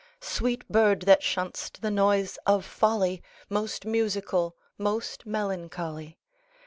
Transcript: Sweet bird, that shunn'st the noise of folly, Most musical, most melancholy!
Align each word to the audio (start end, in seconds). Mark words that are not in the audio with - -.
Sweet 0.19 0.67
bird, 0.67 1.03
that 1.03 1.21
shunn'st 1.21 1.81
the 1.81 1.91
noise 1.91 2.39
of 2.47 2.65
folly, 2.65 3.21
Most 3.51 3.85
musical, 3.85 4.55
most 4.75 5.27
melancholy! 5.27 6.17